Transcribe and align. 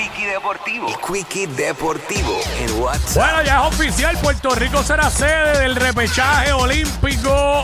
Quickie 0.00 0.26
Deportivo. 0.26 0.88
El 0.88 0.96
Quickie 0.96 1.46
Deportivo 1.46 2.40
en 2.58 2.80
WhatsApp. 2.80 3.16
Bueno, 3.16 3.42
ya 3.42 3.60
es 3.60 3.74
oficial, 3.74 4.16
Puerto 4.22 4.54
Rico 4.54 4.82
será 4.82 5.10
sede 5.10 5.58
del 5.60 5.76
repechaje 5.76 6.52
olímpico 6.52 7.60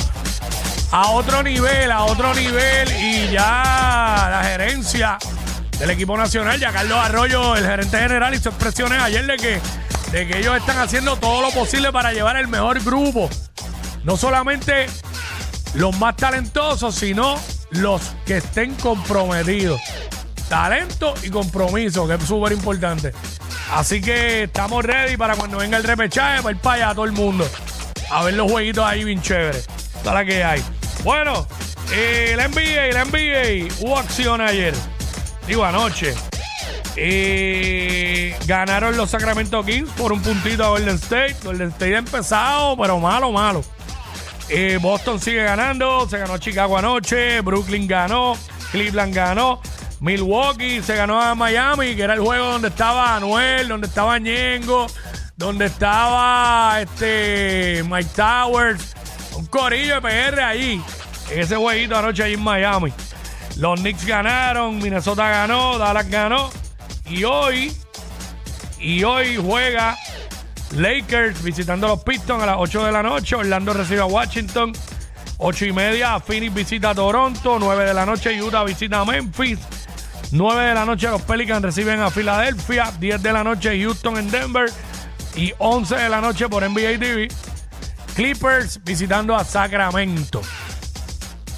a 0.93 1.09
otro 1.13 1.43
nivel, 1.43 1.91
a 1.91 2.05
otro 2.05 2.35
nivel 2.35 2.93
y 2.93 3.31
ya 3.31 4.29
la 4.31 4.43
gerencia 4.45 5.17
del 5.79 5.89
equipo 5.89 6.15
nacional, 6.19 6.61
ya 6.61 6.73
Carlos 6.73 6.99
Arroyo, 6.99 7.57
el 7.57 7.65
gerente 7.65 7.97
general, 7.97 8.35
hizo 8.35 8.51
expresiones 8.51 9.01
ayer 9.01 9.25
de 9.25 9.37
que, 9.39 9.61
de 10.13 10.27
que 10.27 10.39
ellos 10.39 10.59
están 10.59 10.79
haciendo 10.79 11.17
todo 11.17 11.41
lo 11.41 11.51
posible 11.53 11.91
para 11.91 12.13
llevar 12.13 12.37
el 12.37 12.49
mejor 12.49 12.83
grupo. 12.85 13.31
No 14.05 14.19
solamente 14.19 14.89
los 15.73 15.99
más 15.99 16.17
talentosos, 16.17 16.97
sino 16.97 17.41
los 17.71 18.03
que 18.27 18.37
estén 18.37 18.75
comprometidos. 18.75 19.81
Talento 20.49 21.15
y 21.23 21.31
compromiso, 21.31 22.07
que 22.07 22.15
es 22.15 22.23
súper 22.25 22.53
importante. 22.53 23.13
Así 23.73 24.01
que 24.01 24.45
estamos 24.45 24.85
ready 24.85 25.17
para 25.17 25.35
cuando 25.35 25.59
venga 25.59 25.77
el 25.77 25.85
repechaje, 25.85 26.43
para 26.43 26.55
ir 26.55 26.61
para 26.61 26.85
allá 26.85 26.95
todo 26.95 27.05
el 27.05 27.13
mundo. 27.13 27.49
A 28.11 28.25
ver 28.25 28.35
los 28.35 28.51
jueguitos 28.51 28.85
ahí 28.85 29.05
bien 29.05 29.21
chéveres. 29.21 29.67
La 30.05 30.25
que 30.25 30.45
hay. 30.45 30.63
Bueno, 31.03 31.49
eh, 31.93 32.35
la 32.37 32.47
NBA, 32.47 32.93
la 32.93 33.05
NBA, 33.05 33.75
hubo 33.81 33.99
acción 33.99 34.41
ayer. 34.41 34.73
Digo, 35.49 35.65
anoche. 35.65 36.15
Eh, 36.95 38.35
ganaron 38.47 38.97
los 38.97 39.11
Sacramento 39.11 39.65
Kings 39.65 39.91
por 39.91 40.13
un 40.13 40.23
puntito 40.23 40.65
a 40.65 40.69
Golden 40.69 40.95
State. 40.95 41.37
Golden 41.43 41.69
State 41.69 41.97
ha 41.97 41.99
empezado, 41.99 42.77
pero 42.77 42.99
malo, 43.01 43.33
malo. 43.33 43.65
Eh, 44.49 44.79
Boston 44.81 45.21
sigue 45.21 45.43
ganando. 45.43 46.09
Se 46.09 46.19
ganó 46.19 46.39
Chicago 46.39 46.79
anoche. 46.79 47.41
Brooklyn 47.41 47.87
ganó. 47.87 48.37
Cleveland 48.71 49.15
ganó. 49.15 49.61
Milwaukee 50.01 50.83
se 50.83 50.95
ganó 50.95 51.21
a 51.21 51.35
Miami, 51.35 51.97
que 51.97 52.03
era 52.03 52.15
el 52.15 52.21
juego 52.21 52.53
donde 52.53 52.69
estaba 52.69 53.17
Anuel, 53.17 53.69
donde 53.69 53.87
estaba 53.87 54.19
Ñengo, 54.19 54.87
donde 55.37 55.67
estaba 55.67 56.81
este 56.81 57.83
Mike 57.89 58.11
Towers. 58.15 58.95
Un 59.35 59.47
corillo 59.47 60.01
de 60.01 60.01
PR 60.01 60.41
ahí. 60.41 60.83
En 61.31 61.41
ese 61.41 61.57
jueguito 61.57 61.97
anoche 61.97 62.23
ahí 62.23 62.35
en 62.35 62.43
Miami. 62.43 62.93
Los 63.57 63.81
Knicks 63.81 64.05
ganaron, 64.05 64.79
Minnesota 64.79 65.29
ganó, 65.29 65.79
Dallas 65.79 66.09
ganó. 66.09 66.51
Y 67.09 67.25
hoy, 67.25 67.73
y 68.79 69.03
hoy 69.03 69.37
juega 69.37 69.97
Lakers 70.73 71.43
visitando 71.43 71.87
a 71.87 71.91
los 71.91 72.03
Pistons 72.03 72.43
a 72.43 72.47
las 72.47 72.57
8 72.59 72.85
de 72.85 72.93
la 72.93 73.03
noche. 73.03 73.35
Orlando 73.35 73.73
recibe 73.73 74.01
a 74.01 74.07
Washington. 74.07 74.73
8 75.39 75.67
y 75.67 75.73
media, 75.73 76.21
Phoenix 76.21 76.53
visita 76.53 76.91
a 76.91 76.95
Toronto. 76.95 77.59
9 77.59 77.85
de 77.85 77.95
la 77.95 78.05
noche, 78.05 78.41
Utah 78.43 78.65
visita 78.65 79.01
a 79.01 79.05
Memphis. 79.05 79.59
9 80.33 80.63
de 80.65 80.75
la 80.75 80.85
noche, 80.85 81.09
los 81.09 81.23
Pelicans 81.23 81.63
reciben 81.63 82.01
a 82.01 82.11
Filadelfia. 82.11 82.93
10 82.99 83.23
de 83.23 83.33
la 83.33 83.45
noche, 83.45 83.81
Houston 83.81 84.19
en 84.19 84.31
Denver. 84.31 84.71
Y 85.37 85.53
11 85.59 85.97
de 85.97 86.09
la 86.09 86.21
noche 86.21 86.49
por 86.49 86.69
NBA 86.69 86.99
TV, 86.99 87.29
Clippers 88.15 88.83
visitando 88.83 89.37
a 89.37 89.45
Sacramento. 89.45 90.41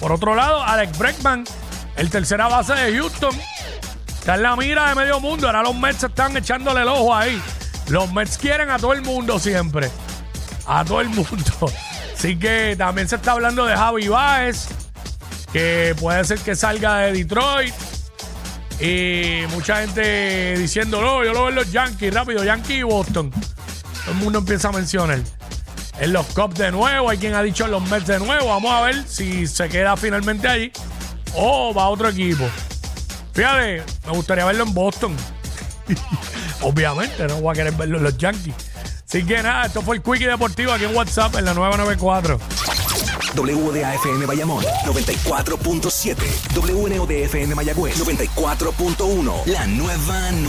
Por 0.01 0.11
otro 0.11 0.35
lado, 0.35 0.63
Alex 0.63 0.99
Breckman, 0.99 1.45
el 1.97 2.11
tercera 2.11 2.49
base 2.49 2.75
de 2.75 2.99
Houston, 2.99 3.35
está 4.19 4.35
en 4.35 4.43
la 4.43 4.57
mira 4.57 4.89
de 4.89 4.97
medio 4.97 5.21
mundo. 5.21 5.47
Ahora 5.47 5.63
los 5.63 5.77
Mets 5.77 6.03
están 6.03 6.37
echándole 6.37 6.83
el 6.83 6.89
ojo 6.89 7.15
ahí. 7.15 7.41
Los 7.89 8.13
Mets 8.13 8.37
quieren 8.37 8.69
a 8.71 8.79
todo 8.79 8.93
el 8.93 9.03
mundo 9.03 9.39
siempre. 9.39 9.91
A 10.67 10.85
todo 10.85 11.01
el 11.01 11.09
mundo. 11.09 11.53
Así 12.15 12.37
que 12.37 12.75
también 12.77 13.09
se 13.09 13.15
está 13.15 13.33
hablando 13.33 13.65
de 13.65 13.77
Javi 13.77 14.09
Baez, 14.09 14.67
que 15.53 15.95
puede 16.01 16.25
ser 16.25 16.41
que 16.41 16.57
salga 16.57 16.99
de 16.99 17.13
Detroit. 17.13 17.75
Y 18.81 19.43
mucha 19.51 19.81
gente 19.81 20.57
diciendo, 20.57 21.01
no, 21.01 21.25
yo 21.25 21.33
lo 21.33 21.41
veo 21.41 21.49
en 21.49 21.55
los 21.57 21.73
Yankees, 21.73 22.15
rápido, 22.15 22.45
Yankees 22.45 22.79
y 22.79 22.83
Boston. 22.83 23.31
Todo 23.31 24.13
el 24.13 24.17
mundo 24.17 24.39
empieza 24.39 24.69
a 24.69 24.73
mencionar. 24.73 25.19
En 25.99 26.13
los 26.13 26.27
Cubs 26.27 26.57
de 26.57 26.71
nuevo, 26.71 27.11
hay 27.11 27.19
quien 27.19 27.35
ha 27.35 27.43
dicho 27.43 27.65
en 27.65 27.73
los 27.73 27.83
Mets 27.91 28.07
de 28.07 28.21
nuevo. 28.21 28.47
Vamos 28.47 28.73
a 28.73 28.83
ver 28.83 29.05
si 29.09 29.49
se 29.49 29.69
queda 29.69 29.97
finalmente 29.97 30.47
ahí 30.47 30.73
o 31.35 31.75
va 31.75 31.85
a 31.85 31.89
otro 31.89 32.09
equipo. 32.09 32.49
Fíjate, 33.33 33.83
me 34.07 34.13
gustaría 34.13 34.45
verlo 34.45 34.65
en 34.65 34.75
Boston. 34.75 35.17
Obviamente, 36.61 37.27
no 37.27 37.41
voy 37.41 37.53
a 37.53 37.55
querer 37.55 37.73
verlo 37.73 37.99
en 37.99 38.05
los 38.05 38.17
Yankees. 38.17 38.55
Así 39.09 39.25
que 39.25 39.43
nada, 39.43 39.67
esto 39.67 39.83
fue 39.83 39.97
el 39.97 40.03
Quickie 40.03 40.27
Deportivo 40.27 40.73
aquí 40.73 40.85
en 40.85 40.95
WhatsApp 40.95 41.35
en 41.37 41.47
la 41.47 41.55
994. 41.55 42.39
WDAFM 43.35 44.27
Bayamón 44.27 44.65
94.7. 44.85 46.17
WNODFM 46.55 47.55
Mayagüez 47.55 47.99
94.1. 47.99 49.47
La 49.47 49.67
nueva 49.67 50.31
nueva. 50.33 50.49